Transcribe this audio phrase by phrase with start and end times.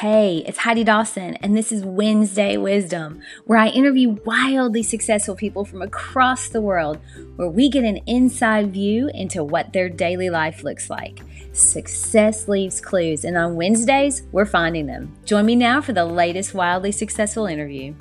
[0.00, 5.64] Hey, it's Heidi Dawson, and this is Wednesday Wisdom, where I interview wildly successful people
[5.64, 6.98] from across the world,
[7.36, 11.22] where we get an inside view into what their daily life looks like.
[11.54, 15.16] Success leaves clues, and on Wednesdays, we're finding them.
[15.24, 17.94] Join me now for the latest wildly successful interview.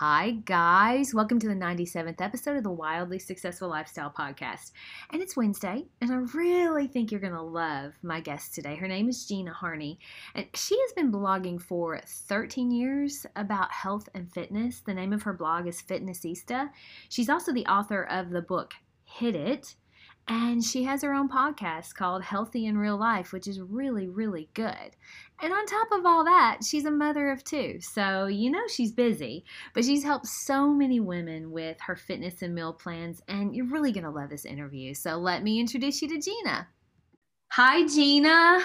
[0.00, 1.12] Hi, guys.
[1.12, 4.70] Welcome to the 97th episode of the Wildly Successful Lifestyle Podcast.
[5.10, 8.76] And it's Wednesday, and I really think you're going to love my guest today.
[8.76, 9.98] Her name is Gina Harney,
[10.36, 14.82] and she has been blogging for 13 years about health and fitness.
[14.86, 16.70] The name of her blog is Fitnessista.
[17.08, 18.74] She's also the author of the book
[19.18, 19.74] HIIT It
[20.28, 24.48] and she has her own podcast called Healthy in Real Life, which is really, really
[24.54, 24.96] good.
[25.40, 27.78] And on top of all that, she's a mother of two.
[27.80, 32.54] So, you know, she's busy, but she's helped so many women with her fitness and
[32.54, 33.22] meal plans.
[33.28, 34.94] And you're really going to love this interview.
[34.94, 36.68] So, let me introduce you to Gina.
[37.52, 38.60] Hi, Gina.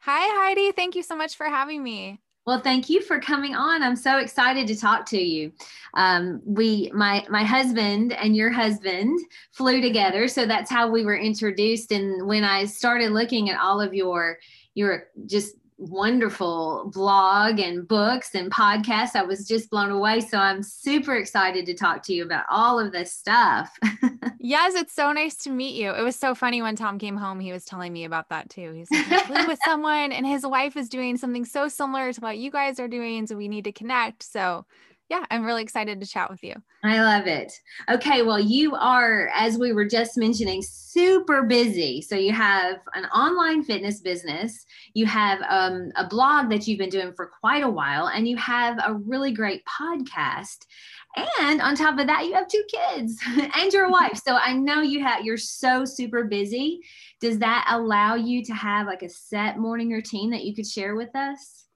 [0.00, 0.72] Hi, Heidi.
[0.72, 2.20] Thank you so much for having me.
[2.50, 3.80] Well, thank you for coming on.
[3.80, 5.52] I'm so excited to talk to you.
[5.94, 9.20] Um, we, my my husband and your husband
[9.52, 11.92] flew together, so that's how we were introduced.
[11.92, 14.38] And when I started looking at all of your
[14.74, 19.16] your just wonderful blog and books and podcasts.
[19.16, 20.20] I was just blown away.
[20.20, 23.76] So I'm super excited to talk to you about all of this stuff.
[24.38, 25.90] yes, it's so nice to meet you.
[25.90, 28.72] It was so funny when Tom came home, he was telling me about that too.
[28.72, 32.20] He's like, I flew with someone and his wife is doing something so similar to
[32.20, 33.26] what you guys are doing.
[33.26, 34.22] So we need to connect.
[34.22, 34.66] So
[35.10, 36.54] yeah, I'm really excited to chat with you.
[36.84, 37.52] I love it.
[37.90, 42.00] Okay, well, you are, as we were just mentioning, super busy.
[42.00, 46.90] So you have an online fitness business, you have um, a blog that you've been
[46.90, 50.58] doing for quite a while, and you have a really great podcast.
[51.40, 53.20] And on top of that, you have two kids
[53.56, 54.20] and your wife.
[54.24, 56.82] So I know you have you're so super busy.
[57.20, 60.94] Does that allow you to have like a set morning routine that you could share
[60.94, 61.66] with us?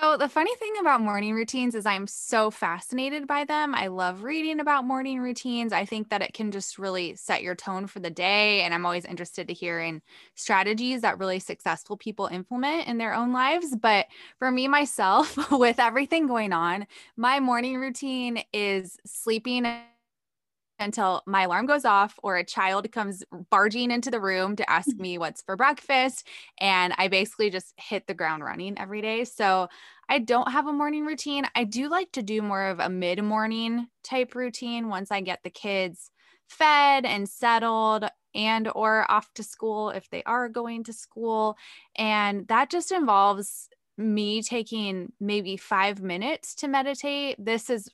[0.00, 3.74] So, the funny thing about morning routines is I'm so fascinated by them.
[3.74, 5.72] I love reading about morning routines.
[5.72, 8.60] I think that it can just really set your tone for the day.
[8.60, 10.00] And I'm always interested to hear in
[10.36, 13.74] strategies that really successful people implement in their own lives.
[13.74, 14.06] But
[14.38, 19.66] for me, myself, with everything going on, my morning routine is sleeping
[20.78, 24.88] until my alarm goes off or a child comes barging into the room to ask
[24.90, 25.00] mm.
[25.00, 26.26] me what's for breakfast.
[26.60, 29.24] And I basically just hit the ground running every day.
[29.24, 29.68] So
[30.08, 31.44] I don't have a morning routine.
[31.54, 35.40] I do like to do more of a mid morning type routine once I get
[35.42, 36.10] the kids
[36.48, 41.56] fed and settled and or off to school if they are going to school
[41.96, 47.88] and that just involves me taking maybe 5 minutes to meditate this has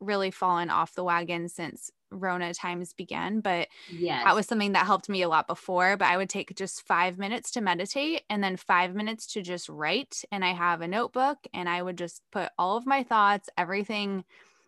[0.00, 4.24] really fallen off the wagon since Rona times began, but yes.
[4.24, 5.96] that was something that helped me a lot before.
[5.96, 9.68] But I would take just five minutes to meditate and then five minutes to just
[9.68, 10.22] write.
[10.32, 14.24] And I have a notebook and I would just put all of my thoughts, everything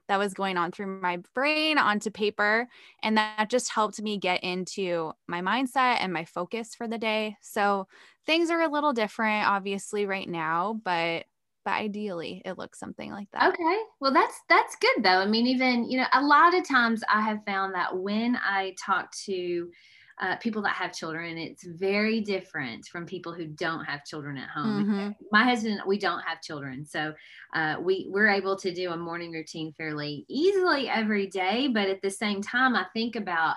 [0.08, 2.68] that was going on through my brain onto paper.
[3.02, 7.36] And that just helped me get into my mindset and my focus for the day.
[7.40, 7.88] So
[8.24, 11.24] things are a little different, obviously, right now, but
[11.66, 13.49] but ideally it looks something like that.
[13.49, 15.19] Okay well that's that's good though.
[15.19, 18.75] I mean even you know a lot of times i have found that when i
[18.78, 19.71] talk to
[20.19, 24.49] uh, people that have children it's very different from people who don't have children at
[24.49, 24.84] home.
[24.84, 25.10] Mm-hmm.
[25.31, 27.12] my husband we don't have children so
[27.55, 32.00] uh, we we're able to do a morning routine fairly easily every day but at
[32.00, 33.56] the same time i think about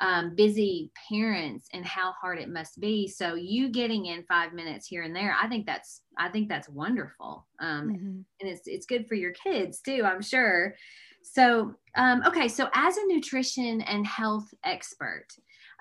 [0.00, 3.06] um, busy parents and how hard it must be.
[3.06, 6.68] So you getting in five minutes here and there, I think that's I think that's
[6.68, 8.20] wonderful, um, mm-hmm.
[8.40, 10.02] and it's it's good for your kids too.
[10.04, 10.74] I'm sure.
[11.22, 15.26] So um, okay, so as a nutrition and health expert,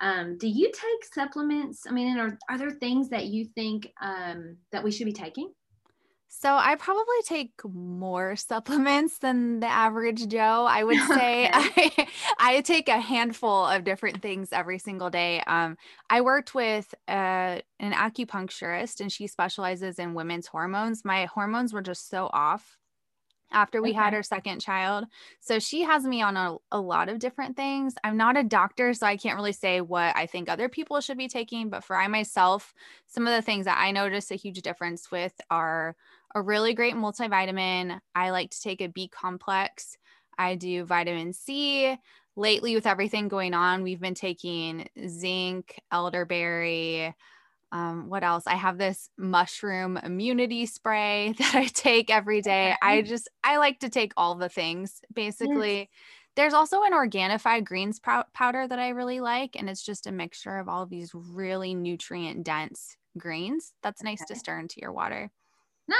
[0.01, 1.83] um, do you take supplements?
[1.87, 5.51] I mean, are are there things that you think um, that we should be taking?
[6.31, 10.65] So I probably take more supplements than the average Joe.
[10.69, 12.07] I would say I,
[12.39, 15.41] I take a handful of different things every single day.
[15.47, 15.75] Um,
[16.09, 21.03] I worked with uh, an acupuncturist and she specializes in women's hormones.
[21.03, 22.77] My hormones were just so off
[23.51, 23.97] after we okay.
[23.97, 25.05] had our second child.
[25.39, 27.95] So she has me on a, a lot of different things.
[28.03, 31.17] I'm not a doctor, so I can't really say what I think other people should
[31.17, 31.69] be taking.
[31.69, 32.73] But for I myself,
[33.07, 35.95] some of the things that I notice a huge difference with are
[36.35, 37.99] a really great multivitamin.
[38.13, 39.97] I like to take a B complex.
[40.37, 41.97] I do vitamin C.
[42.35, 47.13] Lately, with everything going on, we've been taking zinc, elderberry.
[47.71, 48.45] Um, what else?
[48.47, 52.75] I have this mushroom immunity spray that I take every day.
[52.81, 55.89] I just, I like to take all the things basically.
[56.35, 60.57] There's also an Organifi greens powder that I really like, and it's just a mixture
[60.57, 63.73] of all of these really nutrient dense greens.
[63.83, 64.33] That's nice okay.
[64.33, 65.31] to stir into your water.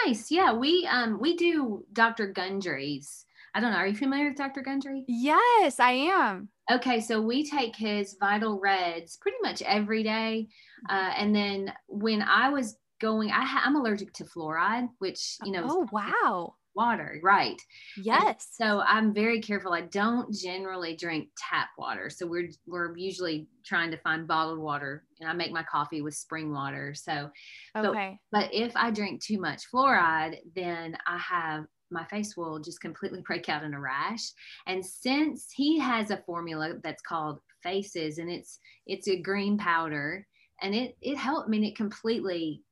[0.05, 0.29] Nice.
[0.29, 2.31] Yeah, we um we do Dr.
[2.31, 3.25] Gundry's.
[3.55, 3.77] I don't know.
[3.77, 4.61] Are you familiar with Dr.
[4.61, 5.03] Gundry?
[5.07, 6.49] Yes, I am.
[6.71, 10.47] Okay, so we take his Vital Reds pretty much every day,
[10.89, 15.51] uh, and then when I was going, I ha- I'm allergic to fluoride, which you
[15.51, 15.65] know.
[15.67, 17.61] Oh wow water, right?
[17.97, 18.23] Yes.
[18.23, 19.73] And so I'm very careful.
[19.73, 22.09] I don't generally drink tap water.
[22.09, 26.15] So we're we're usually trying to find bottled water, and I make my coffee with
[26.15, 26.93] spring water.
[26.95, 27.29] So,
[27.75, 28.19] okay.
[28.31, 32.81] But, but if I drink too much fluoride, then I have my face will just
[32.81, 34.31] completely break out in a rash.
[34.67, 40.25] And since he has a formula that's called Faces, and it's it's a green powder,
[40.61, 41.47] and it it helped.
[41.47, 42.63] I mean, it completely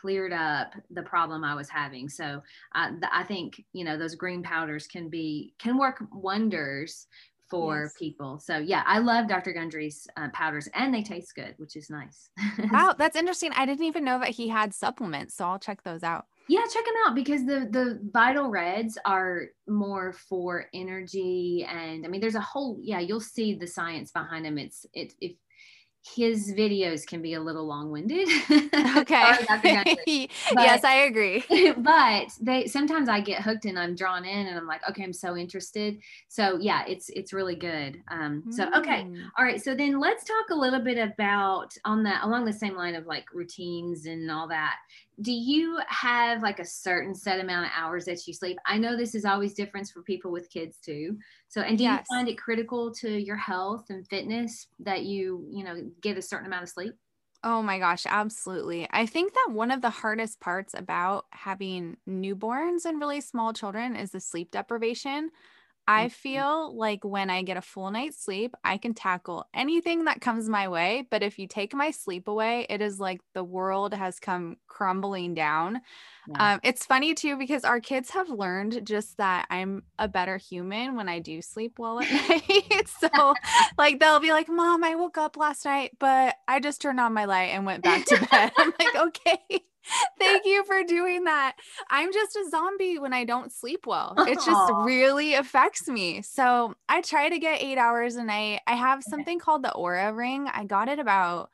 [0.00, 2.08] cleared up the problem I was having.
[2.08, 2.42] So
[2.74, 7.06] uh, I think you know those green powders can be can work wonders
[7.50, 7.94] for yes.
[7.98, 8.38] people.
[8.38, 9.52] So yeah, I love Dr.
[9.52, 12.30] Gundry's uh, powders and they taste good, which is nice.
[12.72, 13.52] wow, that's interesting.
[13.54, 16.26] I didn't even know that he had supplements, so I'll check those out.
[16.46, 22.08] Yeah, check them out because the the Vital Reds are more for energy and I
[22.08, 24.58] mean there's a whole yeah, you'll see the science behind them.
[24.58, 25.32] It's it if
[26.04, 28.28] his videos can be a little long-winded.
[28.96, 29.24] Okay.
[30.52, 31.42] yes, I agree.
[31.78, 35.12] but they sometimes I get hooked and I'm drawn in and I'm like, okay, I'm
[35.12, 35.98] so interested.
[36.28, 38.00] So yeah, it's it's really good.
[38.08, 39.20] Um, so okay, mm.
[39.36, 39.62] all right.
[39.62, 43.06] So then let's talk a little bit about on that along the same line of
[43.06, 44.76] like routines and all that
[45.20, 48.58] do you have like a certain set amount of hours that you sleep?
[48.66, 51.16] I know this is always different for people with kids too.
[51.48, 52.04] So, and do yes.
[52.10, 56.22] you find it critical to your health and fitness that you, you know, get a
[56.22, 56.94] certain amount of sleep?
[57.42, 58.88] Oh my gosh, absolutely.
[58.90, 63.96] I think that one of the hardest parts about having newborns and really small children
[63.96, 65.30] is the sleep deprivation.
[65.86, 66.08] I mm-hmm.
[66.08, 70.48] feel like when I get a full night's sleep, I can tackle anything that comes
[70.48, 71.06] my way.
[71.10, 75.34] But if you take my sleep away, it is like the world has come crumbling
[75.34, 75.80] down.
[76.26, 76.54] Yeah.
[76.54, 80.96] Um, it's funny too, because our kids have learned just that I'm a better human
[80.96, 82.88] when I do sleep well at night.
[82.98, 83.34] so,
[83.76, 87.12] like, they'll be like, Mom, I woke up last night, but I just turned on
[87.12, 88.52] my light and went back to bed.
[88.56, 89.60] I'm like, okay.
[90.18, 91.56] Thank you for doing that.
[91.90, 94.14] I'm just a zombie when I don't sleep well.
[94.18, 96.22] It just really affects me.
[96.22, 98.60] So I try to get eight hours a night.
[98.66, 100.48] I have something called the Oura ring.
[100.52, 101.50] I got it about,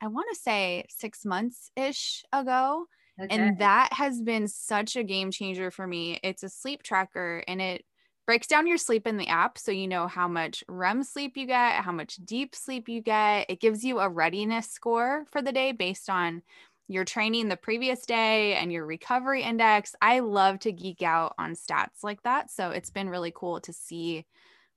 [0.00, 2.86] I want to say six months ish ago.
[3.20, 3.34] Okay.
[3.34, 6.20] And that has been such a game changer for me.
[6.22, 7.84] It's a sleep tracker and it
[8.26, 11.46] breaks down your sleep in the app so you know how much REM sleep you
[11.46, 13.46] get, how much deep sleep you get.
[13.48, 16.42] It gives you a readiness score for the day based on
[16.88, 19.94] your training the previous day and your recovery index.
[20.00, 22.50] I love to geek out on stats like that.
[22.50, 24.24] So it's been really cool to see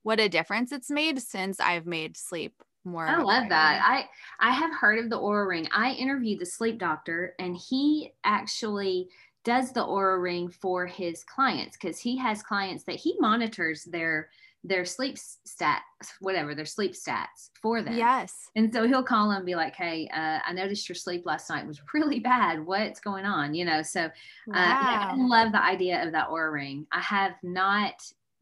[0.02, 3.06] what a difference it's made since I've made sleep more.
[3.06, 3.82] I love that.
[3.84, 4.06] I
[4.40, 5.68] I have heard of the Oura ring.
[5.72, 9.08] I interviewed the sleep doctor and he actually
[9.44, 14.28] does the Oura ring for his clients because he has clients that he monitors their
[14.64, 15.80] their sleep stats,
[16.20, 17.96] whatever their sleep stats for them.
[17.96, 18.50] Yes.
[18.54, 21.50] And so he'll call them and be like, "Hey, uh, I noticed your sleep last
[21.50, 22.64] night was really bad.
[22.64, 23.82] What's going on?" You know.
[23.82, 24.10] So, uh,
[24.48, 25.10] wow.
[25.12, 26.86] I love the idea of that Oura ring.
[26.92, 27.94] I have not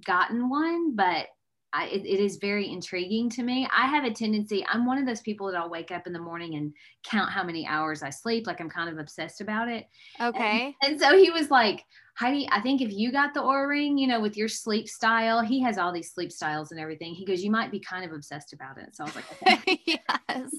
[0.04, 1.28] gotten one, but
[1.72, 3.68] I, it, it is very intriguing to me.
[3.74, 6.18] I have a tendency, I'm one of those people that I'll wake up in the
[6.18, 6.72] morning and
[7.04, 8.46] count how many hours I sleep.
[8.46, 9.86] Like I'm kind of obsessed about it.
[10.20, 10.74] Okay.
[10.82, 11.84] And, and so he was like,
[12.20, 15.40] Heidi, I think if you got the Oura ring, you know, with your sleep style,
[15.40, 17.14] he has all these sleep styles and everything.
[17.14, 18.94] He goes, you might be kind of obsessed about it.
[18.94, 19.80] So I was like, okay.
[19.86, 20.50] yes,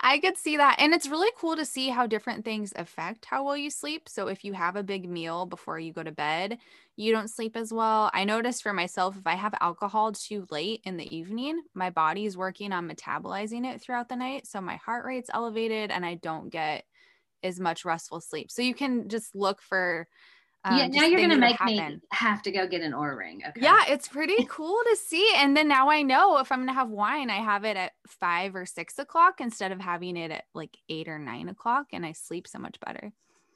[0.00, 0.76] I could see that.
[0.78, 4.10] And it's really cool to see how different things affect how well you sleep.
[4.10, 6.58] So if you have a big meal before you go to bed,
[6.96, 8.10] you don't sleep as well.
[8.12, 12.36] I noticed for myself, if I have alcohol too late in the evening, my body's
[12.36, 14.46] working on metabolizing it throughout the night.
[14.46, 16.84] So my heart rate's elevated and I don't get
[17.42, 18.50] as much restful sleep.
[18.50, 20.08] So you can just look for
[20.66, 23.42] um, yeah, now you're gonna make me have to go get an Oura ring.
[23.46, 23.60] Okay.
[23.60, 25.32] Yeah, it's pretty cool to see.
[25.36, 28.56] And then now I know if I'm gonna have wine, I have it at five
[28.56, 32.12] or six o'clock instead of having it at like eight or nine o'clock, and I
[32.12, 33.12] sleep so much better.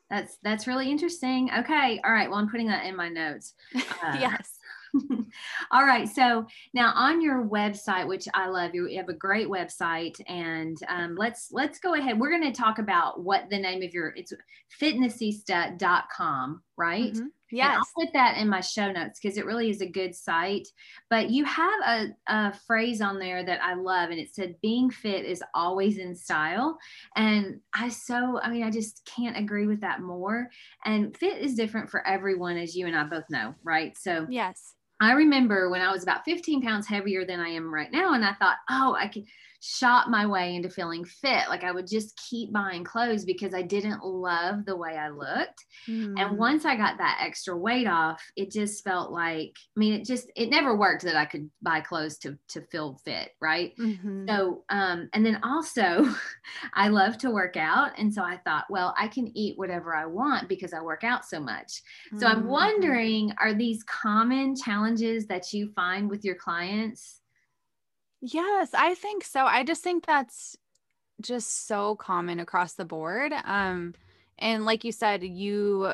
[0.08, 1.50] That's that's really interesting.
[1.58, 2.30] Okay, all right.
[2.30, 3.54] Well, I'm putting that in my notes.
[4.02, 4.59] Uh, yes.
[5.70, 6.08] All right.
[6.08, 11.16] So now on your website, which I love, you have a great website, and um,
[11.16, 12.18] let's let's go ahead.
[12.18, 14.32] We're going to talk about what the name of your it's
[14.80, 17.12] fitnessista.com, right?
[17.12, 17.26] Mm-hmm.
[17.52, 17.66] Yes.
[17.66, 20.68] And I'll put that in my show notes because it really is a good site.
[21.08, 24.88] But you have a, a phrase on there that I love, and it said, being
[24.88, 26.78] fit is always in style.
[27.16, 30.48] And I so, I mean, I just can't agree with that more.
[30.84, 33.98] And fit is different for everyone, as you and I both know, right?
[33.98, 37.90] So, yes I remember when I was about 15 pounds heavier than I am right
[37.90, 39.24] now, and I thought, oh, I could
[39.60, 41.48] shop my way into feeling fit.
[41.48, 45.64] Like I would just keep buying clothes because I didn't love the way I looked.
[45.86, 46.14] Mm.
[46.18, 50.06] And once I got that extra weight off, it just felt like, I mean, it
[50.06, 53.32] just, it never worked that I could buy clothes to, to feel fit.
[53.40, 53.76] Right.
[53.78, 54.26] Mm-hmm.
[54.28, 56.08] So, um, and then also
[56.74, 57.90] I love to work out.
[57.98, 61.26] And so I thought, well, I can eat whatever I want because I work out
[61.26, 61.82] so much.
[62.16, 62.26] So mm-hmm.
[62.26, 67.19] I'm wondering, are these common challenges that you find with your clients?
[68.20, 69.44] Yes, I think so.
[69.44, 70.56] I just think that's
[71.20, 73.32] just so common across the board.
[73.44, 73.94] Um,
[74.38, 75.92] and like you said, you,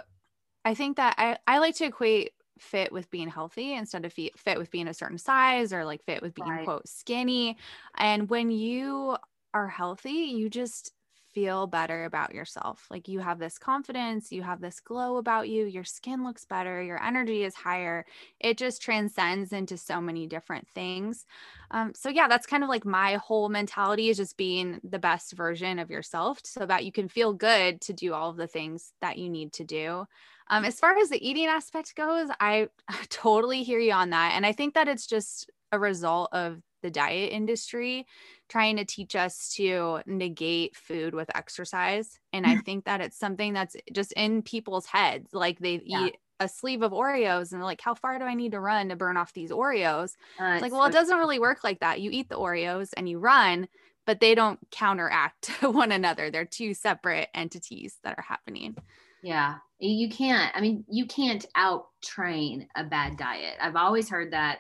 [0.65, 4.59] I think that I, I like to equate fit with being healthy instead of fit
[4.59, 6.65] with being a certain size or like fit with being right.
[6.65, 7.57] quote skinny.
[7.97, 9.17] And when you
[9.53, 10.93] are healthy, you just
[11.37, 12.87] feel better about yourself.
[12.91, 16.83] Like you have this confidence, you have this glow about you, your skin looks better,
[16.83, 18.07] your energy is higher.
[18.41, 21.27] It just transcends into so many different things.
[21.71, 25.35] Um, so, yeah, that's kind of like my whole mentality is just being the best
[25.35, 28.95] version of yourself so that you can feel good to do all of the things
[29.03, 30.07] that you need to do.
[30.49, 32.71] Um, as far as the eating aspect goes, I,
[33.11, 34.33] totally hear you on that.
[34.35, 38.07] And I think that it's just a result of the diet industry
[38.49, 42.21] trying to teach us to negate food with exercise.
[42.33, 45.35] And I think that it's something that's just in people's heads.
[45.35, 46.07] Like they yeah.
[46.07, 48.91] eat a sleeve of Oreos and they're like, how far do I need to run
[48.91, 50.13] to burn off these Oreos?
[50.41, 52.01] Uh, it's like, well, so- it doesn't really work like that.
[52.01, 53.67] You eat the Oreos and you run,
[54.05, 56.31] but they don't counteract one another.
[56.31, 58.77] They're two separate entities that are happening.
[59.25, 59.57] Yeah.
[59.81, 63.57] You can't, I mean, you can't out train a bad diet.
[63.61, 64.59] I've always heard that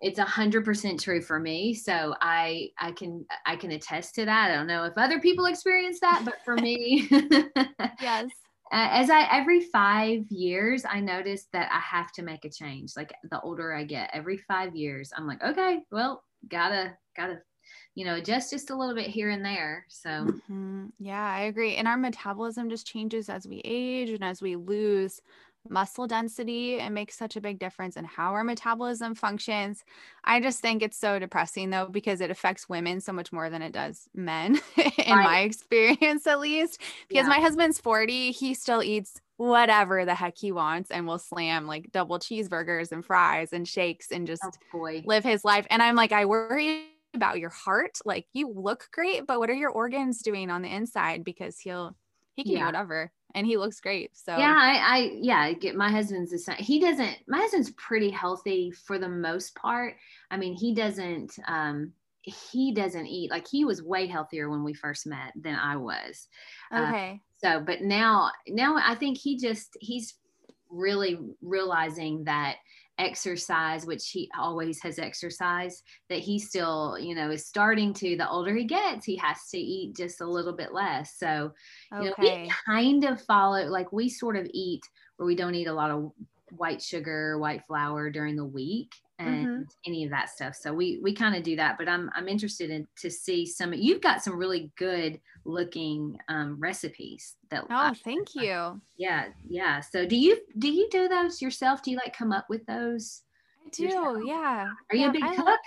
[0.00, 1.74] it's a hundred percent true for me.
[1.74, 4.50] So I I can I can attest to that.
[4.50, 7.08] I don't know if other people experience that, but for me,
[8.00, 8.28] yes.
[8.72, 12.92] As I every five years, I notice that I have to make a change.
[12.96, 17.40] Like the older I get, every five years, I'm like, okay, well, gotta gotta
[17.94, 20.86] you know adjust just a little bit here and there so mm-hmm.
[20.98, 25.20] yeah i agree and our metabolism just changes as we age and as we lose
[25.68, 29.84] muscle density it makes such a big difference in how our metabolism functions
[30.24, 33.60] i just think it's so depressing though because it affects women so much more than
[33.60, 35.24] it does men in right.
[35.24, 37.28] my experience at least because yeah.
[37.28, 41.92] my husband's 40 he still eats whatever the heck he wants and will slam like
[41.92, 45.94] double cheeseburgers and fries and shakes and oh, just oh, live his life and i'm
[45.94, 50.22] like i worry about your heart like you look great but what are your organs
[50.22, 51.96] doing on the inside because he'll
[52.36, 52.58] he can yeah.
[52.60, 54.16] do whatever and he looks great.
[54.16, 56.56] So yeah, I, I yeah, get my husband's the same.
[56.56, 57.16] He doesn't.
[57.26, 59.96] My husband's pretty healthy for the most part.
[60.30, 61.38] I mean, he doesn't.
[61.48, 65.76] um he doesn't eat like he was way healthier when we first met than I
[65.76, 66.28] was.
[66.70, 67.12] Uh, okay.
[67.12, 70.14] Uh, so, but now, now I think he just he's
[70.68, 72.56] really realizing that
[73.00, 78.16] exercise, which he always has exercised, that he still, you know, is starting to.
[78.16, 81.16] The older he gets, he has to eat just a little bit less.
[81.16, 81.52] So,
[82.00, 82.22] you okay.
[82.22, 84.82] know, we kind of follow, like we sort of eat
[85.16, 86.12] where we don't eat a lot of
[86.56, 89.62] white sugar, white flour during the week and mm-hmm.
[89.86, 90.54] any of that stuff.
[90.54, 93.72] So we we kind of do that, but I'm I'm interested in to see some.
[93.74, 97.36] You've got some really good looking um, recipes.
[97.50, 98.80] That oh, I, thank you.
[98.96, 99.80] Yeah, yeah.
[99.80, 101.82] So do you do you do those yourself?
[101.82, 103.22] Do you like come up with those?
[103.66, 103.82] I do.
[103.84, 104.18] Yourself?
[104.24, 104.68] Yeah.
[104.90, 105.60] Are you a big I cook?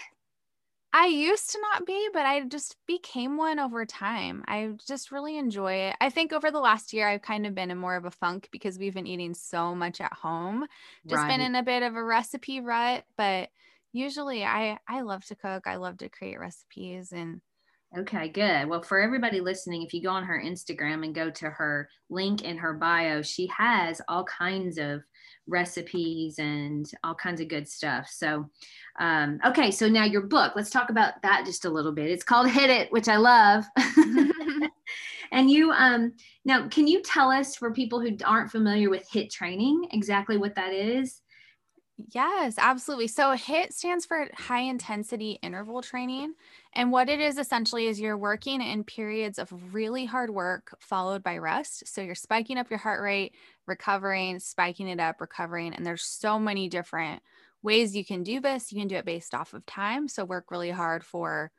[0.95, 4.43] I used to not be, but I just became one over time.
[4.47, 5.95] I just really enjoy it.
[5.99, 8.47] I think over the last year, I've kind of been in more of a funk
[8.51, 10.67] because we've been eating so much at home.
[11.07, 11.27] Just right.
[11.29, 13.49] been in a bit of a recipe rut, but
[13.91, 15.65] usually I I love to cook.
[15.65, 17.41] I love to create recipes and
[17.97, 18.67] Okay, good.
[18.67, 22.43] Well, for everybody listening, if you go on her Instagram and go to her link
[22.43, 25.03] in her bio, she has all kinds of
[25.47, 28.09] recipes and all kinds of good stuff.
[28.09, 28.49] So,
[28.99, 32.09] um, okay, so now your book, let's talk about that just a little bit.
[32.09, 33.65] It's called HIIT It, which I love.
[35.31, 36.13] and you, um,
[36.45, 40.55] now, can you tell us for people who aren't familiar with HIIT training exactly what
[40.55, 41.21] that is?
[41.97, 43.07] Yes, absolutely.
[43.07, 46.33] So HIIT stands for high intensity interval training.
[46.73, 51.21] And what it is essentially is you're working in periods of really hard work followed
[51.21, 51.87] by rest.
[51.87, 53.35] So you're spiking up your heart rate,
[53.67, 55.73] recovering, spiking it up, recovering.
[55.73, 57.21] And there's so many different
[57.61, 58.71] ways you can do this.
[58.71, 60.07] You can do it based off of time.
[60.07, 61.51] So work really hard for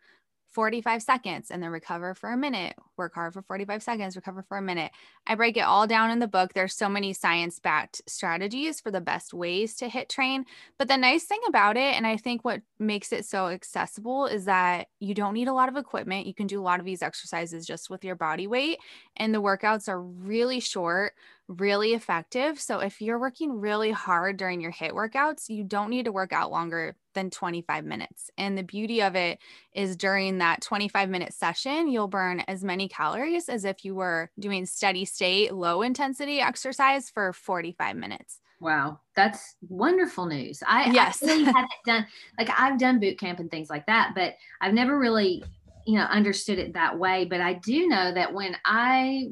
[0.55, 4.57] 45 seconds and then recover for a minute, work hard for 45 seconds, recover for
[4.57, 4.93] a minute.
[5.27, 6.55] I break it all down in the book.
[6.55, 10.47] There's so many science backed strategies for the best ways to HIIT train.
[10.79, 14.45] But the nice thing about it, and I think what makes it so accessible, is
[14.45, 16.27] that you don't need a lot of equipment.
[16.27, 18.79] You can do a lot of these exercises just with your body weight,
[19.17, 21.15] and the workouts are really short
[21.49, 22.61] really effective.
[22.61, 26.33] So if you're working really hard during your HIIT workouts, you don't need to work
[26.33, 28.31] out longer than 25 minutes.
[28.37, 29.39] And the beauty of it
[29.73, 34.31] is during that 25 minute session, you'll burn as many calories as if you were
[34.39, 38.41] doing steady state, low intensity exercise for 45 minutes.
[38.61, 40.63] Wow, that's wonderful news.
[40.67, 41.23] I, yes.
[41.23, 42.07] I really haven't done
[42.39, 45.45] like I've done boot camp and things like that, but I've never really
[45.87, 49.29] you know understood it that way but i do know that when i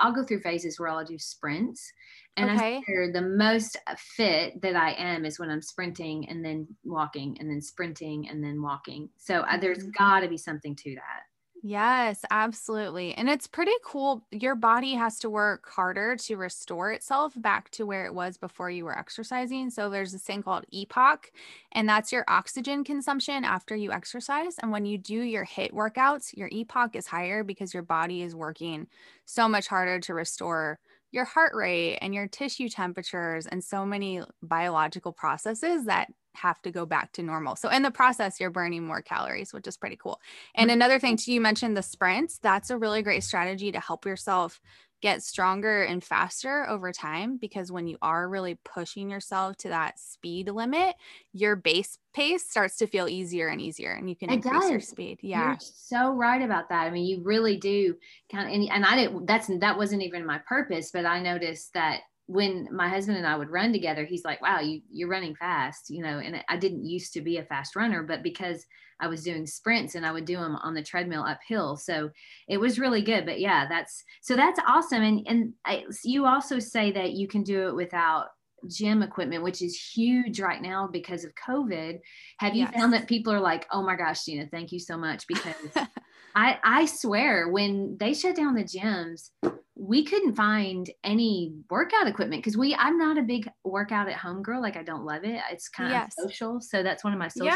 [0.00, 1.92] i'll go through phases where i'll do sprints
[2.36, 2.76] and okay.
[2.76, 7.50] i the most fit that i am is when i'm sprinting and then walking and
[7.50, 9.90] then sprinting and then walking so uh, there's mm-hmm.
[9.98, 11.22] got to be something to that
[11.68, 13.14] Yes, absolutely.
[13.14, 14.24] And it's pretty cool.
[14.30, 18.70] Your body has to work harder to restore itself back to where it was before
[18.70, 19.70] you were exercising.
[19.70, 21.24] So there's this thing called EPOC,
[21.72, 24.58] and that's your oxygen consumption after you exercise.
[24.58, 28.34] And when you do your HIIT workouts, your EPOC is higher because your body is
[28.36, 28.86] working
[29.24, 30.78] so much harder to restore
[31.10, 36.70] your heart rate and your tissue temperatures and so many biological processes that have to
[36.70, 37.56] go back to normal.
[37.56, 40.20] So in the process, you're burning more calories, which is pretty cool.
[40.54, 40.76] And mm-hmm.
[40.76, 42.38] another thing too, you mentioned the sprints.
[42.38, 44.60] That's a really great strategy to help yourself
[45.02, 49.98] get stronger and faster over time because when you are really pushing yourself to that
[49.98, 50.94] speed limit,
[51.32, 54.70] your base pace starts to feel easier and easier and you can it increase does.
[54.70, 55.18] your speed.
[55.22, 55.48] Yeah.
[55.48, 56.86] You're so right about that.
[56.86, 57.94] I mean, you really do
[58.32, 61.74] kind of and, and I didn't that's that wasn't even my purpose, but I noticed
[61.74, 65.36] that when my husband and I would run together, he's like, wow, you, you're running
[65.36, 68.66] fast, you know, and I didn't used to be a fast runner, but because
[68.98, 71.76] I was doing sprints and I would do them on the treadmill uphill.
[71.76, 72.10] So
[72.48, 75.02] it was really good, but yeah, that's, so that's awesome.
[75.02, 78.26] And, and I, you also say that you can do it without
[78.68, 82.00] gym equipment, which is huge right now because of COVID.
[82.38, 82.74] Have you yes.
[82.74, 85.24] found that people are like, oh my gosh, Gina, thank you so much?
[85.36, 85.88] Because
[86.34, 89.30] I, I swear when they shut down the gyms,
[89.78, 94.42] we couldn't find any workout equipment because we i'm not a big workout at home
[94.42, 95.40] girl like i don't love it.
[95.52, 96.14] It's kind yes.
[96.18, 97.54] of social so that's one of my social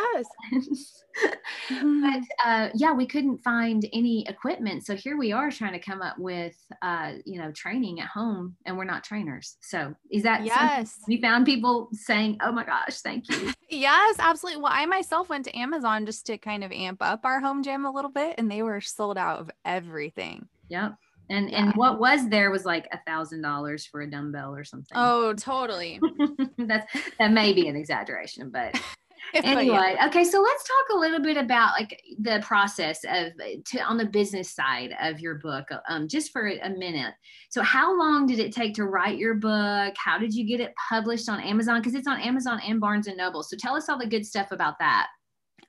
[0.53, 1.03] yes.
[1.71, 2.03] mm-hmm.
[2.03, 6.03] but uh, yeah we couldn't find any equipment so here we are trying to come
[6.03, 9.57] up with uh, you know training at home and we're not trainers.
[9.61, 10.99] So is that yes.
[11.09, 13.53] we found people saying oh my gosh thank you.
[13.73, 14.61] Yes absolutely.
[14.61, 17.87] Well i myself went to amazon just to kind of amp up our home gym
[17.87, 20.49] a little bit and they were sold out of everything.
[20.69, 20.95] Yep
[21.31, 21.63] and yeah.
[21.63, 24.93] and what was there was like a thousand dollars for a dumbbell or something.
[24.95, 26.01] Oh, totally.
[26.59, 28.79] That's that may be an exaggeration, but
[29.35, 30.07] anyway yeah.
[30.07, 33.33] okay so let's talk a little bit about like the process of
[33.65, 37.15] to, on the business side of your book um, just for a minute
[37.49, 40.73] so how long did it take to write your book how did you get it
[40.89, 43.99] published on amazon because it's on amazon and barnes and noble so tell us all
[43.99, 45.07] the good stuff about that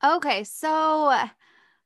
[0.03, 1.13] okay so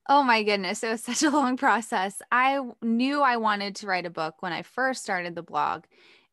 [0.08, 2.22] Oh my goodness, it was such a long process.
[2.32, 5.86] I knew I wanted to write a book when I first started the blog,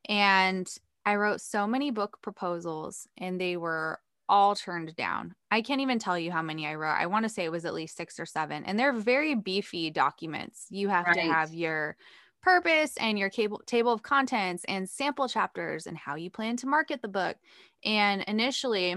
[0.09, 0.69] and
[1.07, 5.35] I wrote so many book proposals, and they were all turned down.
[5.51, 6.97] I can't even tell you how many I wrote.
[6.99, 9.91] I want to say it was at least six or seven, and they're very beefy
[9.91, 10.67] documents.
[10.69, 11.15] You have right.
[11.17, 11.97] to have your
[12.43, 16.67] purpose and your cable, table of contents and sample chapters and how you plan to
[16.67, 17.37] market the book.
[17.85, 18.97] And initially,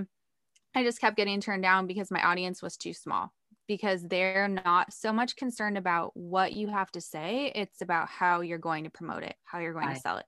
[0.73, 3.31] I just kept getting turned down because my audience was too small
[3.67, 7.51] because they're not so much concerned about what you have to say.
[7.55, 9.95] It's about how you're going to promote it, how you're going right.
[9.95, 10.25] to sell it.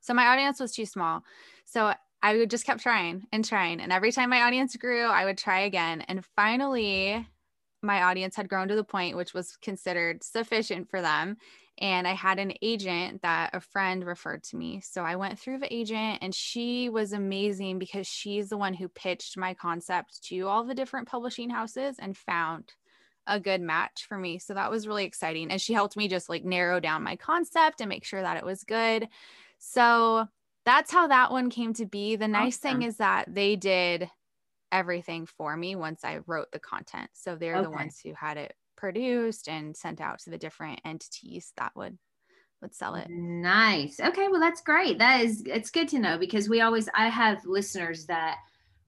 [0.00, 1.22] So my audience was too small.
[1.64, 3.80] So I would just kept trying and trying.
[3.80, 6.02] And every time my audience grew, I would try again.
[6.02, 7.26] And finally,
[7.82, 11.36] my audience had grown to the point which was considered sufficient for them.
[11.78, 14.80] And I had an agent that a friend referred to me.
[14.80, 18.88] So I went through the agent, and she was amazing because she's the one who
[18.88, 22.72] pitched my concept to all the different publishing houses and found
[23.26, 24.38] a good match for me.
[24.38, 25.50] So that was really exciting.
[25.50, 28.44] And she helped me just like narrow down my concept and make sure that it
[28.44, 29.08] was good.
[29.58, 30.28] So
[30.64, 32.16] that's how that one came to be.
[32.16, 32.80] The nice awesome.
[32.80, 34.10] thing is that they did
[34.70, 37.10] everything for me once I wrote the content.
[37.14, 37.64] So they're okay.
[37.64, 41.96] the ones who had it produced and sent out to the different entities that would
[42.60, 43.08] would sell it.
[43.08, 43.98] Nice.
[43.98, 44.98] Okay, well that's great.
[44.98, 48.36] That is it's good to know because we always I have listeners that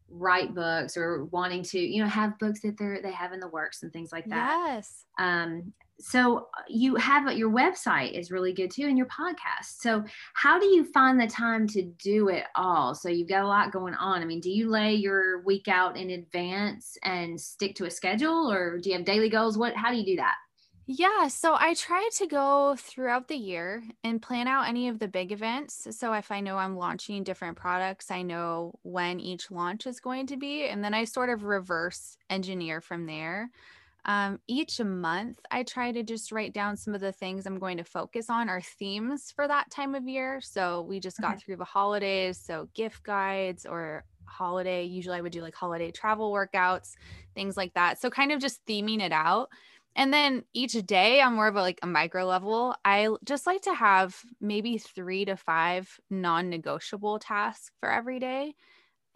[0.08, 3.48] write books or wanting to you know have books that they're they have in the
[3.48, 4.66] works and things like that.
[4.68, 5.04] Yes.
[5.18, 9.80] Um so uh, you have your website is really good too and your podcast.
[9.80, 12.94] So how do you find the time to do it all?
[12.94, 14.22] So you've got a lot going on.
[14.22, 18.50] I mean do you lay your week out in advance and stick to a schedule
[18.50, 19.58] or do you have daily goals?
[19.58, 20.36] What how do you do that
[20.88, 25.08] yeah, so I try to go throughout the year and plan out any of the
[25.08, 25.88] big events.
[25.90, 30.28] So if I know I'm launching different products, I know when each launch is going
[30.28, 30.68] to be.
[30.68, 33.50] And then I sort of reverse engineer from there.
[34.04, 37.78] Um, each month, I try to just write down some of the things I'm going
[37.78, 40.40] to focus on or themes for that time of year.
[40.40, 41.40] So we just got okay.
[41.40, 42.38] through the holidays.
[42.38, 46.94] So gift guides or holiday, usually I would do like holiday travel workouts,
[47.34, 48.00] things like that.
[48.00, 49.48] So kind of just theming it out.
[49.96, 53.62] And then each day on more of a like a micro level, I just like
[53.62, 58.54] to have maybe three to five non negotiable tasks for every day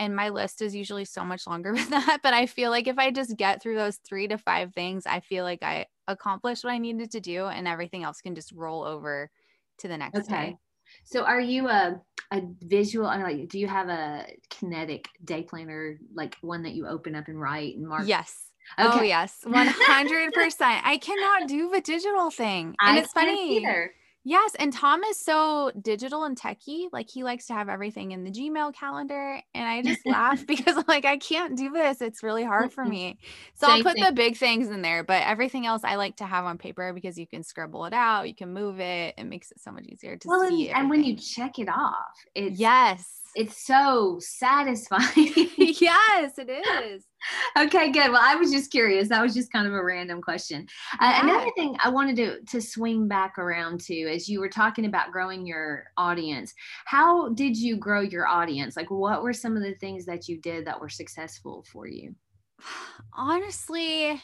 [0.01, 2.99] and my list is usually so much longer than that but i feel like if
[2.99, 6.73] i just get through those three to five things i feel like i accomplished what
[6.73, 9.31] i needed to do and everything else can just roll over
[9.79, 10.35] to the next day.
[10.35, 10.51] okay.
[10.51, 10.57] day
[11.05, 12.01] so are you a
[12.33, 17.14] a visual like do you have a kinetic day planner like one that you open
[17.14, 18.99] up and write and mark yes Oh, okay.
[18.99, 20.83] Oh yes, one hundred percent.
[20.85, 23.59] I cannot do the digital thing, and I it's funny.
[23.59, 23.93] Either.
[24.23, 24.55] Yes.
[24.59, 26.89] And Tom is so digital and techie.
[26.93, 29.41] Like he likes to have everything in the Gmail calendar.
[29.55, 32.03] And I just laugh because I'm like, I can't do this.
[32.03, 33.19] It's really hard for me.
[33.55, 34.05] So Same I'll put thing.
[34.05, 37.19] the big things in there, but everything else I like to have on paper because
[37.19, 39.15] you can scribble it out, you can move it.
[39.17, 40.69] It makes it so much easier to well, see.
[40.69, 41.95] And, and when you check it off,
[42.35, 45.05] it's yes it's so satisfying.
[45.59, 47.05] yes, it is.
[47.57, 48.11] okay, good.
[48.11, 49.09] Well, I was just curious.
[49.09, 50.66] That was just kind of a random question.
[50.95, 51.23] Uh, yeah.
[51.25, 55.12] Another thing I wanted to to swing back around to, as you were talking about
[55.12, 56.55] growing your audience,
[56.87, 58.77] how did you grow your audience?
[58.77, 62.14] Like, what were some of the things that you did that were successful for you?
[63.12, 64.21] Honestly,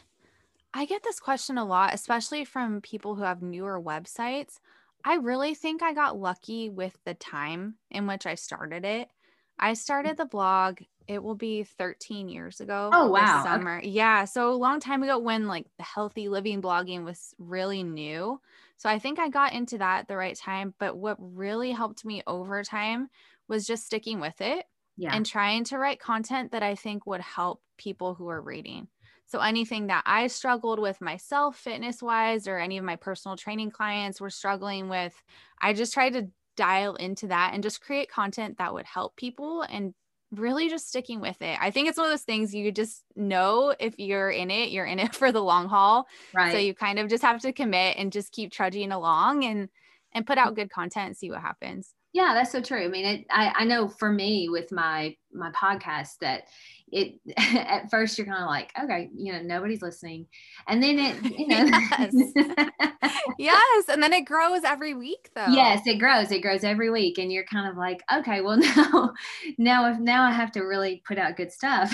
[0.75, 4.59] I get this question a lot, especially from people who have newer websites.
[5.07, 9.09] I really think I got lucky with the time in which I started it.
[9.57, 12.91] I started the blog, it will be 13 years ago.
[12.93, 13.45] Oh, wow.
[13.45, 13.79] Summer.
[13.79, 13.89] Okay.
[13.89, 14.25] Yeah.
[14.25, 18.41] So a long time ago when like the healthy living blogging was really new.
[18.79, 20.75] So I think I got into that at the right time.
[20.81, 23.09] But what really helped me over time
[23.47, 24.67] was just sticking with it
[24.97, 25.15] yeah.
[25.15, 28.89] and trying to write content that I think would help people who are reading.
[29.27, 33.71] So anything that I struggled with myself, fitness wise, or any of my personal training
[33.71, 35.21] clients were struggling with,
[35.61, 39.63] I just tried to dial into that and just create content that would help people
[39.63, 39.95] and
[40.33, 41.59] really just sticking with it.
[41.61, 44.87] I think it's one of those things you just know if you're in it, you're
[44.87, 46.07] in it for the long haul.
[46.35, 46.53] Right.
[46.53, 49.69] So you kind of just have to commit and just keep trudging along and
[50.13, 51.93] and put out good content and see what happens.
[52.13, 52.83] Yeah, that's so true.
[52.83, 56.45] I mean, it, I, I know for me with my my podcast that
[56.93, 60.27] it at first you're kind of like okay you know nobody's listening.
[60.69, 62.81] And then it you know yes.
[63.39, 65.49] yes and then it grows every week though.
[65.49, 69.13] Yes it grows it grows every week and you're kind of like okay well now
[69.59, 71.93] now if now i have to really put out good stuff.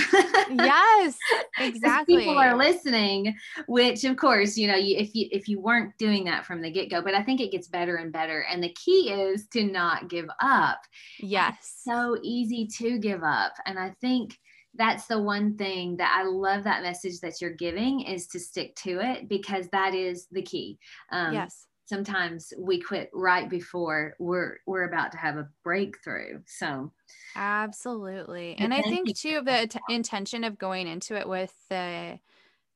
[0.51, 1.17] Yes
[1.59, 3.35] exactly people are listening
[3.67, 6.71] which of course you know you, if you if you weren't doing that from the
[6.71, 10.09] get-go but i think it gets better and better and the key is to not
[10.09, 10.81] give up.
[11.19, 11.81] Yes.
[11.85, 14.39] so easy to give up and i think
[14.75, 18.75] that's the one thing that I love that message that you're giving is to stick
[18.77, 20.79] to it because that is the key.
[21.11, 21.67] Um, yes.
[21.85, 26.41] Sometimes we quit right before we're we're about to have a breakthrough.
[26.47, 26.91] So
[27.37, 32.19] absolutely, and I think too the t- intention of going into it with the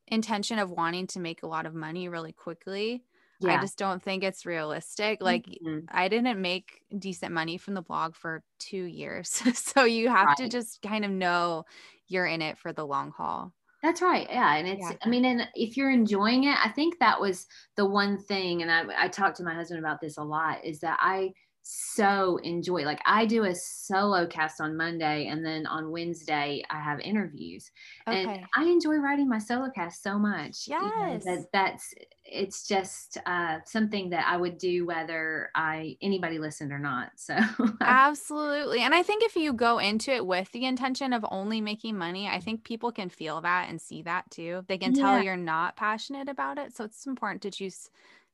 [0.07, 3.05] intention of wanting to make a lot of money really quickly.
[3.39, 3.57] Yeah.
[3.57, 5.21] I just don't think it's realistic.
[5.21, 5.85] Like mm-hmm.
[5.89, 9.29] I didn't make decent money from the blog for 2 years.
[9.53, 10.37] so you have right.
[10.37, 11.65] to just kind of know
[12.07, 13.53] you're in it for the long haul.
[13.83, 14.27] That's right.
[14.29, 14.55] Yeah.
[14.55, 14.97] And it's, yeah.
[15.03, 17.45] I mean, and if you're enjoying it, I think that was
[17.75, 18.63] the one thing.
[18.63, 21.31] And I, I talked to my husband about this a lot is that I
[21.69, 26.79] so enjoy like i do a solo cast on monday and then on wednesday i
[26.79, 27.71] have interviews
[28.07, 28.23] okay.
[28.23, 30.69] and i enjoy writing my solo cast so much yes.
[30.69, 36.39] You know, that that's it's just uh, something that i would do whether i anybody
[36.39, 37.35] listened or not so
[37.81, 41.97] absolutely and i think if you go into it with the intention of only making
[41.97, 45.23] money i think people can feel that and see that too they can tell yeah.
[45.23, 47.89] you're not passionate about it so it's important to choose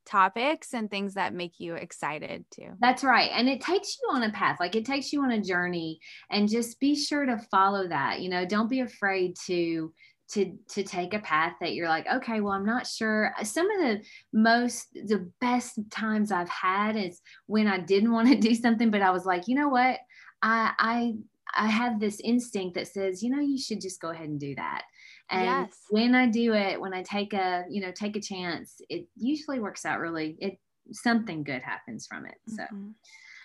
[0.06, 2.70] topics and things that make you excited too.
[2.80, 3.32] That's right.
[3.34, 6.50] And it takes you on a path, like it takes you on a journey and
[6.50, 8.22] just be sure to follow that.
[8.22, 9.94] You know, don't be afraid to
[10.30, 13.70] to to take a path that you're like okay well i'm not sure uh, some
[13.70, 18.56] of the most the best times i've had is when i didn't want to do
[18.56, 20.00] something but i was like you know what
[20.42, 21.14] i i
[21.56, 24.56] i have this instinct that says you know you should just go ahead and do
[24.56, 24.84] that
[25.30, 25.78] and yes.
[25.90, 29.60] when I do it, when I take a, you know, take a chance, it usually
[29.60, 30.60] works out really, it,
[30.92, 32.36] something good happens from it.
[32.48, 32.90] So, mm-hmm.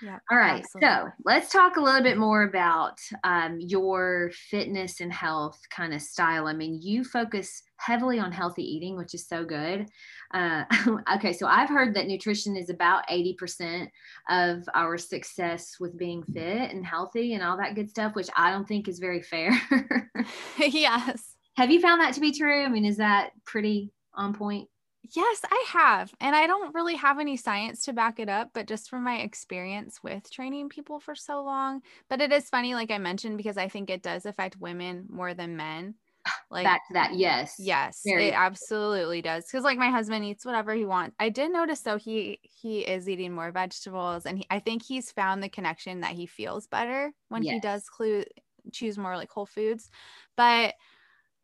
[0.03, 0.19] yeah.
[0.31, 0.63] All right.
[0.63, 0.89] Absolutely.
[0.89, 6.03] So let's talk a little bit more about um, your fitness and health kind of
[6.03, 6.47] style.
[6.47, 9.87] I mean, you focus heavily on healthy eating, which is so good.
[10.35, 10.65] Uh,
[11.15, 11.33] okay.
[11.33, 13.89] So I've heard that nutrition is about 80%
[14.29, 18.51] of our success with being fit and healthy and all that good stuff, which I
[18.51, 19.53] don't think is very fair.
[20.59, 21.28] yes.
[21.59, 22.63] Have you found that to be true?
[22.65, 24.69] I mean, is that pretty on point?
[25.17, 26.15] Yes, I have.
[26.21, 29.17] And I don't really have any science to back it up, but just from my
[29.17, 31.81] experience with training people for so long.
[32.09, 35.35] But it is funny, like I mentioned, because I think it does affect women more
[35.35, 35.97] than men.
[36.51, 37.57] Like back to that, yes.
[37.59, 38.29] Yes, Very.
[38.29, 39.45] it absolutely does.
[39.45, 41.17] Because like my husband eats whatever he wants.
[41.19, 45.13] I did notice though he he is eating more vegetables and he, I think he's
[45.13, 47.53] found the connection that he feels better when yes.
[47.53, 48.25] he does clue
[48.73, 49.91] choose more like whole foods.
[50.37, 50.75] But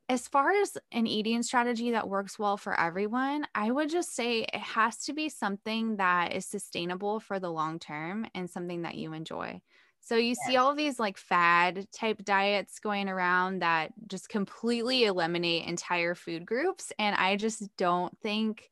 [0.09, 4.43] as far as an eating strategy that works well for everyone, I would just say
[4.43, 8.97] it has to be something that is sustainable for the long term and something that
[8.97, 9.63] you enjoy.
[10.01, 15.67] So you see all these like fad type diets going around that just completely eliminate
[15.67, 16.93] entire food groups.
[16.99, 18.69] And I just don't think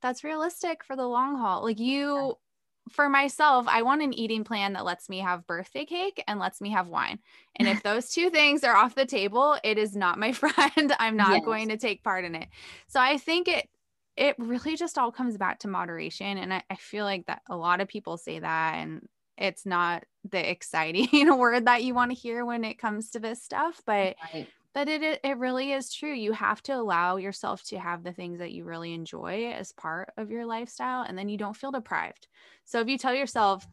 [0.00, 1.62] that's realistic for the long haul.
[1.62, 2.38] Like you
[2.88, 6.60] for myself, I want an eating plan that lets me have birthday cake and lets
[6.60, 7.18] me have wine.
[7.56, 10.94] And if those two things are off the table, it is not my friend.
[10.98, 11.44] I'm not yes.
[11.44, 12.48] going to take part in it.
[12.88, 13.68] So I think it
[14.16, 16.36] it really just all comes back to moderation.
[16.36, 20.04] And I, I feel like that a lot of people say that and it's not
[20.28, 23.80] the exciting word that you want to hear when it comes to this stuff.
[23.86, 28.04] But right but it it really is true you have to allow yourself to have
[28.04, 31.56] the things that you really enjoy as part of your lifestyle and then you don't
[31.56, 32.28] feel deprived.
[32.64, 33.66] So if you tell yourself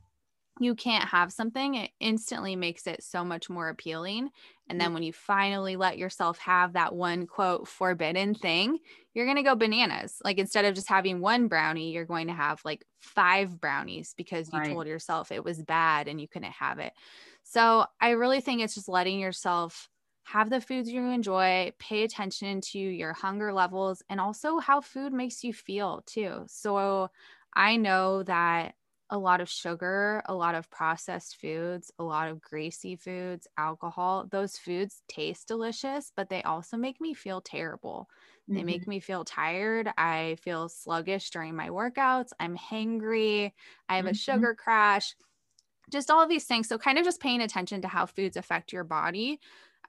[0.60, 4.29] you can't have something it instantly makes it so much more appealing
[4.69, 4.95] and then mm.
[4.95, 8.79] when you finally let yourself have that one quote forbidden thing
[9.13, 10.17] you're going to go bananas.
[10.23, 14.51] Like instead of just having one brownie you're going to have like five brownies because
[14.51, 14.71] you right.
[14.71, 16.93] told yourself it was bad and you couldn't have it.
[17.43, 19.89] So i really think it's just letting yourself
[20.27, 25.13] have the foods you enjoy, pay attention to your hunger levels, and also how food
[25.13, 26.43] makes you feel too.
[26.47, 27.07] So
[27.53, 28.75] I know that
[29.09, 34.27] a lot of sugar, a lot of processed foods, a lot of greasy foods, alcohol,
[34.29, 38.09] those foods taste delicious, but they also make me feel terrible.
[38.49, 38.65] They mm-hmm.
[38.65, 39.89] make me feel tired.
[39.97, 42.31] I feel sluggish during my workouts.
[42.37, 43.53] I'm hangry.
[43.87, 44.11] I have mm-hmm.
[44.11, 45.15] a sugar crash.
[45.89, 46.67] Just all of these things.
[46.67, 49.39] So, kind of just paying attention to how foods affect your body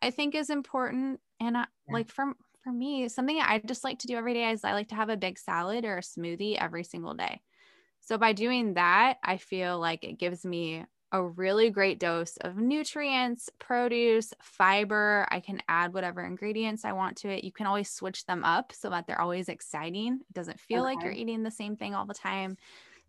[0.03, 1.21] I think is important.
[1.41, 1.95] And I, yeah.
[1.95, 2.33] like for
[2.65, 5.09] for me, something I just like to do every day is I like to have
[5.09, 7.41] a big salad or a smoothie every single day.
[8.01, 12.57] So by doing that, I feel like it gives me a really great dose of
[12.57, 15.27] nutrients, produce, fiber.
[15.31, 17.45] I can add whatever ingredients I want to it.
[17.45, 20.21] You can always switch them up so that they're always exciting.
[20.29, 20.95] It doesn't feel okay.
[20.95, 22.57] like you're eating the same thing all the time.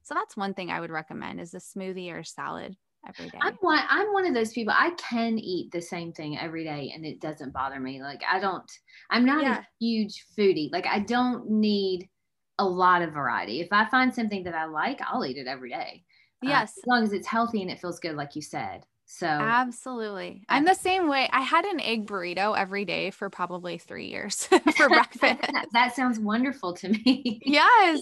[0.04, 3.38] So that's one thing I would recommend is a smoothie or salad every day.
[3.42, 6.92] I'm one I'm one of those people I can eat the same thing every day
[6.94, 8.02] and it doesn't bother me.
[8.02, 8.70] Like I don't
[9.10, 9.60] I'm not yeah.
[9.60, 10.72] a huge foodie.
[10.72, 12.10] Like I don't need
[12.58, 13.62] a lot of variety.
[13.62, 16.04] If I find something that I like, I'll eat it every day.
[16.46, 16.74] Uh, yes.
[16.78, 18.86] Uh, as long as it's healthy and it feels good like you said.
[19.12, 20.44] So absolutely.
[20.50, 21.28] I'm the same way.
[21.34, 25.42] I had an egg burrito every day for probably three years for breakfast.
[25.52, 27.42] that, that, sounds wonderful to me.
[27.50, 28.02] Yes.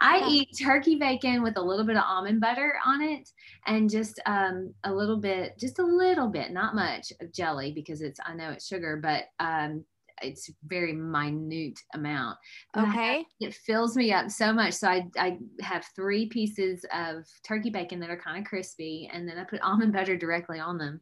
[0.00, 0.28] I yeah.
[0.28, 3.30] eat turkey bacon with a little bit of almond butter on it
[3.66, 8.02] and just um, a little bit, just a little bit, not much of jelly because
[8.02, 9.84] it's, I know it's sugar, but um,
[10.22, 12.38] it's very minute amount.
[12.76, 13.24] Okay.
[13.40, 14.74] it fills me up so much.
[14.74, 19.28] So I, I have three pieces of turkey bacon that are kind of crispy, and
[19.28, 21.00] then I put almond butter directly on them.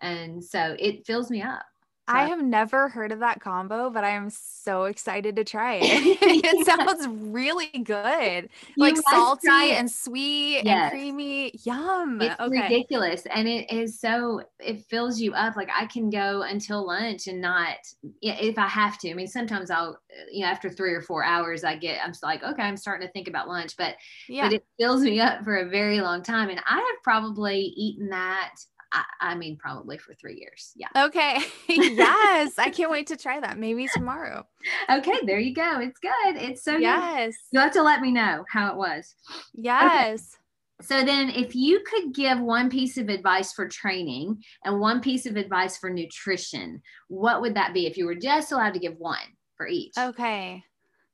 [0.00, 1.64] And so it fills me up.
[2.08, 5.82] I have never heard of that combo, but I am so excited to try it.
[6.44, 8.48] it sounds really good.
[8.76, 10.66] You like salty and sweet yes.
[10.66, 11.52] and creamy.
[11.64, 12.20] Yum.
[12.20, 12.62] It's okay.
[12.62, 13.26] ridiculous.
[13.26, 15.56] And it is so, it fills you up.
[15.56, 17.76] Like I can go until lunch and not,
[18.22, 19.10] if I have to.
[19.10, 19.98] I mean, sometimes I'll,
[20.32, 23.12] you know, after three or four hours, I get, I'm like, okay, I'm starting to
[23.12, 23.96] think about lunch, but,
[24.28, 24.46] yeah.
[24.46, 26.48] but it fills me up for a very long time.
[26.48, 28.54] And I have probably eaten that
[28.92, 30.72] I, I mean, probably for three years.
[30.76, 30.88] Yeah.
[30.96, 31.38] Okay.
[31.68, 32.58] yes.
[32.58, 33.58] I can't wait to try that.
[33.58, 34.46] Maybe tomorrow.
[34.90, 35.20] okay.
[35.24, 35.80] There you go.
[35.80, 36.36] It's good.
[36.36, 37.34] It's so yes.
[37.50, 39.14] You'll have to let me know how it was.
[39.54, 40.36] Yes.
[40.36, 40.38] Okay.
[40.80, 45.26] So then if you could give one piece of advice for training and one piece
[45.26, 48.96] of advice for nutrition, what would that be if you were just allowed to give
[48.96, 49.18] one
[49.56, 49.94] for each?
[49.98, 50.62] Okay.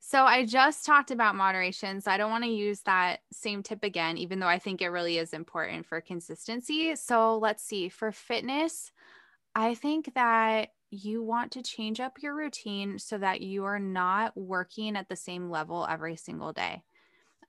[0.07, 1.99] So I just talked about moderation.
[1.99, 4.89] So I don't want to use that same tip again, even though I think it
[4.89, 6.95] really is important for consistency.
[6.95, 7.89] So let's see.
[7.89, 8.91] For fitness,
[9.55, 14.37] I think that you want to change up your routine so that you are not
[14.37, 16.83] working at the same level every single day.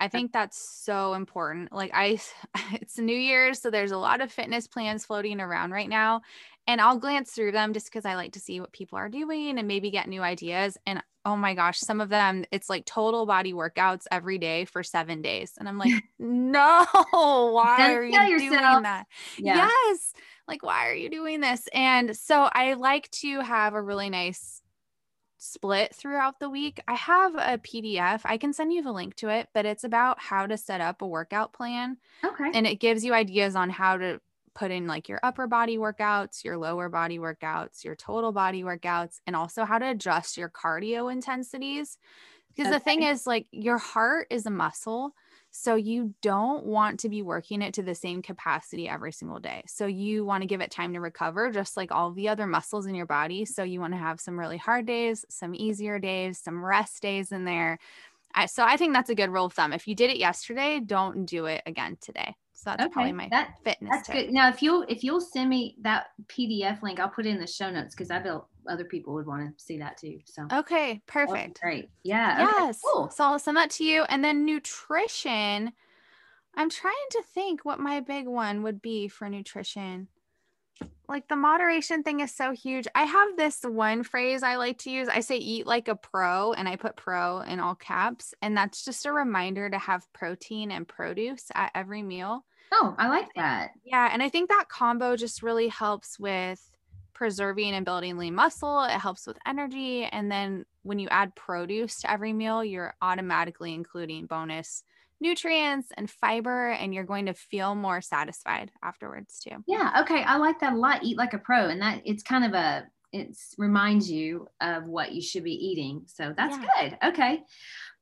[0.00, 1.72] I think that's so important.
[1.72, 2.20] Like I
[2.72, 6.22] it's New Year's, so there's a lot of fitness plans floating around right now,
[6.66, 9.58] and I'll glance through them just cuz I like to see what people are doing
[9.58, 13.26] and maybe get new ideas and oh my gosh, some of them it's like total
[13.26, 15.54] body workouts every day for 7 days.
[15.58, 18.72] And I'm like, "No, why are you yourself.
[18.72, 19.06] doing that?"
[19.38, 19.56] Yeah.
[19.56, 20.12] Yes.
[20.46, 21.68] Like why are you doing this?
[21.72, 24.62] And so I like to have a really nice
[25.38, 26.80] split throughout the week.
[26.88, 28.22] I have a PDF.
[28.24, 31.02] I can send you the link to it, but it's about how to set up
[31.02, 31.98] a workout plan.
[32.24, 32.50] Okay.
[32.54, 34.20] And it gives you ideas on how to
[34.56, 39.20] put in like your upper body workouts, your lower body workouts, your total body workouts,
[39.26, 41.98] and also how to adjust your cardio intensities.
[42.48, 42.78] Because okay.
[42.78, 45.14] the thing is, like, your heart is a muscle.
[45.50, 49.62] So you don't want to be working it to the same capacity every single day.
[49.66, 52.86] So you want to give it time to recover, just like all the other muscles
[52.86, 53.44] in your body.
[53.46, 57.32] So you want to have some really hard days, some easier days, some rest days
[57.32, 57.78] in there.
[58.36, 59.72] I, so I think that's a good rule of thumb.
[59.72, 62.36] If you did it yesterday, don't do it again today.
[62.52, 62.92] So that's okay.
[62.92, 63.90] probably my that, fitness.
[63.90, 64.26] That's tip.
[64.26, 64.32] good.
[64.32, 67.46] Now, if you'll if you'll send me that PDF link, I'll put it in the
[67.46, 70.20] show notes because I bet other people would want to see that too.
[70.24, 71.60] So okay, perfect.
[71.60, 71.90] Great.
[72.02, 72.38] Yeah.
[72.38, 72.76] Yes.
[72.76, 73.10] Okay, cool.
[73.10, 74.04] So I'll send that to you.
[74.04, 75.72] And then nutrition.
[76.58, 80.08] I'm trying to think what my big one would be for nutrition.
[81.08, 82.86] Like the moderation thing is so huge.
[82.94, 85.08] I have this one phrase I like to use.
[85.08, 88.34] I say eat like a pro, and I put pro in all caps.
[88.42, 92.44] And that's just a reminder to have protein and produce at every meal.
[92.72, 93.70] Oh, I like that.
[93.84, 94.08] Yeah.
[94.12, 96.70] And I think that combo just really helps with
[97.14, 98.84] preserving and building lean muscle.
[98.84, 100.04] It helps with energy.
[100.04, 104.82] And then when you add produce to every meal, you're automatically including bonus
[105.20, 109.56] nutrients and fiber, and you're going to feel more satisfied afterwards too.
[109.66, 110.00] Yeah.
[110.02, 110.22] Okay.
[110.22, 111.02] I like that a lot.
[111.02, 111.68] Eat like a pro.
[111.68, 116.02] And that it's kind of a, it reminds you of what you should be eating.
[116.06, 116.88] So that's yeah.
[116.90, 116.98] good.
[117.08, 117.42] Okay.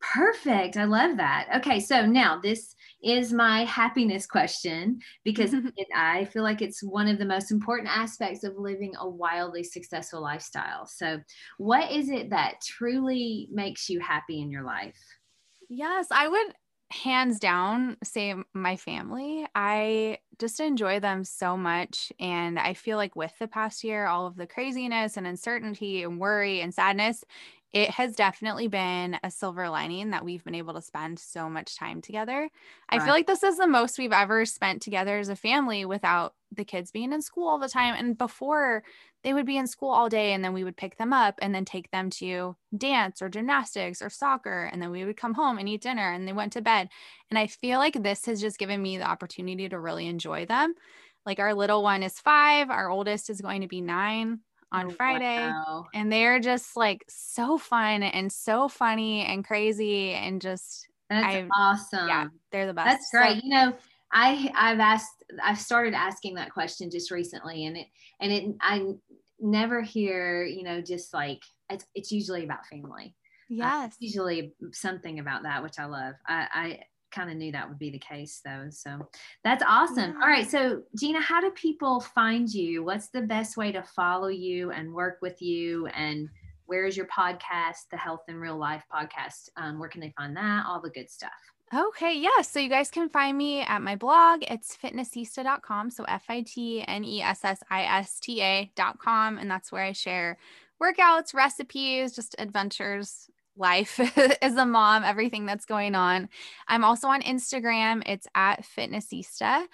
[0.01, 0.77] Perfect.
[0.77, 1.47] I love that.
[1.57, 1.81] Okay.
[1.81, 7.19] So now this is my happiness question because it, I feel like it's one of
[7.19, 10.87] the most important aspects of living a wildly successful lifestyle.
[10.87, 11.21] So,
[11.59, 14.99] what is it that truly makes you happy in your life?
[15.69, 16.55] Yes, I would
[17.03, 19.47] hands down say my family.
[19.55, 22.13] I just enjoy them so much.
[22.21, 26.19] And I feel like with the past year, all of the craziness and uncertainty and
[26.19, 27.25] worry and sadness,
[27.75, 31.77] it has definitely been a silver lining that we've been able to spend so much
[31.77, 32.43] time together.
[32.43, 32.51] Right.
[32.89, 36.35] I feel like this is the most we've ever spent together as a family without
[36.53, 37.97] the kids being in school all the time.
[37.99, 38.85] And before
[39.25, 41.53] they would be in school all day, and then we would pick them up and
[41.53, 44.71] then take them to dance or gymnastics or soccer.
[44.73, 46.91] And then we would come home and eat dinner and they went to bed.
[47.29, 50.75] And I feel like this has just given me the opportunity to really enjoy them.
[51.27, 54.41] Like our little one is five, our oldest is going to be nine
[54.75, 55.39] on oh, Friday.
[55.39, 55.87] Wow.
[55.95, 61.49] And they're just like so fun and so funny and crazy and just that's I,
[61.57, 62.09] awesome.
[62.09, 62.89] Yeah, they're the best.
[62.89, 63.41] That's great.
[63.41, 63.75] So, you know,
[64.13, 67.87] I I've asked I've started asking that question just recently and it
[68.21, 68.93] and it I
[69.41, 73.15] never hear, you know, just like it's it's usually about family.
[73.51, 73.93] Uh, yes.
[73.93, 76.15] Uh, usually something about that, which I love.
[76.27, 76.81] I, I
[77.15, 78.67] kind of knew that would be the case though.
[78.71, 79.09] So
[79.43, 80.13] that's awesome.
[80.13, 80.21] Yeah.
[80.21, 80.51] All right.
[80.51, 82.83] So Gina, how do people find you?
[82.83, 85.87] What's the best way to follow you and work with you?
[85.89, 86.29] And
[86.67, 89.51] where is your podcast, the Health in Real Life podcast?
[89.57, 90.65] Um, where can they find that?
[90.67, 91.31] All the good stuff.
[91.75, 92.43] Okay, yeah.
[92.43, 94.45] So you guys can find me at my blog.
[94.49, 95.91] It's fitnessista.com.
[95.91, 99.39] So F I T N E S S I S T A.com.
[99.39, 100.39] And that's where I share
[100.81, 104.01] workouts, recipes, just adventures life
[104.43, 106.29] as a mom, everything that's going on.
[106.69, 108.03] I'm also on Instagram.
[108.07, 109.65] It's at Fitnessista.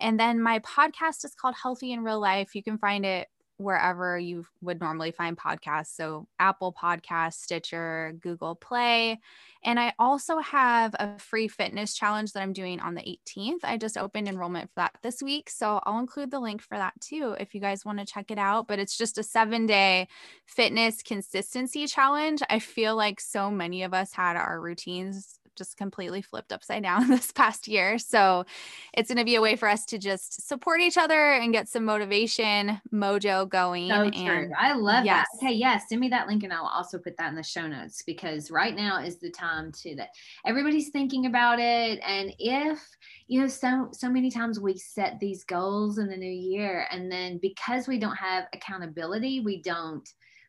[0.00, 2.54] And then my podcast is called Healthy in Real Life.
[2.54, 5.94] You can find it wherever you would normally find podcasts.
[5.94, 9.20] So, Apple Podcasts, Stitcher, Google Play.
[9.62, 13.64] And I also have a free fitness challenge that I'm doing on the 18th.
[13.64, 15.50] I just opened enrollment for that this week.
[15.50, 18.38] So, I'll include the link for that too if you guys want to check it
[18.38, 18.66] out.
[18.66, 20.08] But it's just a seven day
[20.46, 22.42] fitness consistency challenge.
[22.50, 27.08] I feel like so many of us had our routines just completely flipped upside down
[27.10, 27.98] this past year.
[27.98, 28.44] So
[28.92, 31.68] it's going to be a way for us to just support each other and get
[31.68, 33.88] some motivation mojo going.
[33.88, 34.50] So and, true.
[34.58, 35.26] I love yes.
[35.40, 35.46] that.
[35.46, 35.78] Okay, Yeah.
[35.78, 38.74] send me that link and I'll also put that in the show notes because right
[38.74, 40.10] now is the time to that
[40.46, 42.00] everybody's thinking about it.
[42.06, 42.80] And if
[43.26, 47.10] you know, so so many times we set these goals in the new year, and
[47.10, 50.08] then because we don't have accountability, we don't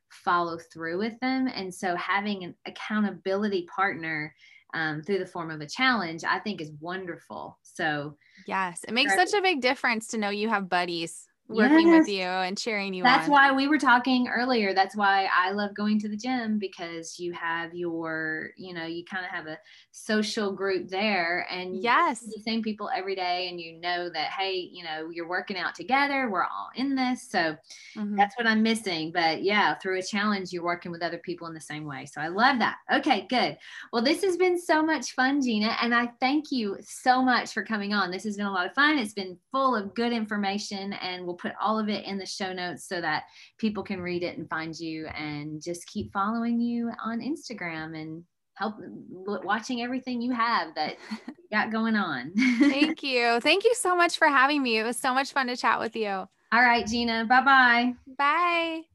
[0.10, 1.48] follow through with them.
[1.48, 4.34] And so having an accountability partner
[4.76, 7.58] um, through the form of a challenge, I think is wonderful.
[7.64, 12.00] So, yes, it makes such a big difference to know you have buddies working yes.
[12.00, 13.32] with you and cheering you that's on.
[13.32, 14.74] why we were talking earlier.
[14.74, 19.06] That's why i love going to the gym because you have your you know you
[19.06, 19.58] kind of have a
[19.92, 22.22] social group there and yes.
[22.22, 25.76] the same people every day and you know that hey you know you're working out
[25.76, 27.30] together we're all in this.
[27.30, 27.56] So
[27.96, 28.16] mm-hmm.
[28.16, 29.12] that's what i'm missing.
[29.12, 32.08] But yeah through a challenge you're working with other people in the same way.
[32.08, 32.78] So i love that.
[32.92, 33.58] Okay good.
[33.94, 37.64] Well this has been so much fun gina and i thank you so much for
[37.64, 38.10] coming on.
[38.10, 38.98] This has been a lot of fun.
[38.98, 42.26] It's been full of good information and we'll we'll put all of it in the
[42.26, 43.24] show notes so that
[43.58, 48.24] people can read it and find you and just keep following you on Instagram and
[48.56, 50.96] help watching everything you have that
[51.28, 52.32] you got going on.
[52.60, 53.40] Thank you.
[53.42, 54.78] Thank you so much for having me.
[54.78, 56.08] It was so much fun to chat with you.
[56.08, 57.26] All right, Gina.
[57.26, 57.94] Bye-bye.
[58.18, 58.95] Bye.